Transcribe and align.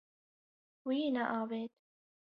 Wî 0.87 0.99
neavêt. 1.15 1.71